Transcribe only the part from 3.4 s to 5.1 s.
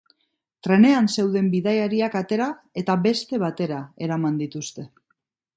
batera eraman dituzte.